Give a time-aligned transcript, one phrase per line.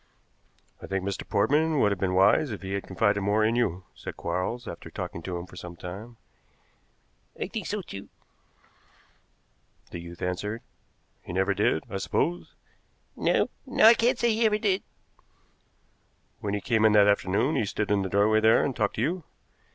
[0.81, 1.29] "I think Mr.
[1.29, 4.89] Portman would have been wise if he had confided more in you," said Quarles, after
[4.89, 6.17] talking to him for some time.
[7.39, 8.09] "I think so, too,"
[9.91, 10.63] the youth answered.
[11.21, 12.55] "He never did, I suppose?"
[13.15, 14.81] "No no, I cannot say he ever did."
[16.39, 19.03] "When he came in that afternoon he stood in the doorway there and talked to
[19.03, 19.23] you?"